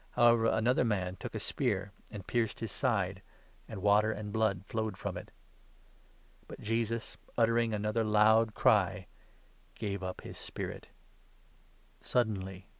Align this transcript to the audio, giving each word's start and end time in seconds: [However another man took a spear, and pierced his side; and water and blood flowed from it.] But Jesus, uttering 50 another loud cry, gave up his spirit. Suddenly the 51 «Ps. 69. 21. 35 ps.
[However 0.13 0.47
another 0.47 0.83
man 0.83 1.17
took 1.17 1.35
a 1.35 1.39
spear, 1.39 1.91
and 2.09 2.25
pierced 2.25 2.59
his 2.59 2.71
side; 2.71 3.21
and 3.67 3.83
water 3.83 4.11
and 4.11 4.33
blood 4.33 4.65
flowed 4.65 4.97
from 4.97 5.15
it.] 5.15 5.29
But 6.47 6.59
Jesus, 6.59 7.17
uttering 7.37 7.69
50 7.69 7.75
another 7.75 8.03
loud 8.03 8.55
cry, 8.55 9.05
gave 9.75 10.01
up 10.01 10.21
his 10.21 10.39
spirit. 10.39 10.87
Suddenly 11.99 12.33
the 12.33 12.45
51 12.45 12.45
«Ps. 12.45 12.45
69. 12.45 12.45
21. 12.45 12.53
35 12.61 12.63
ps. 12.63 12.67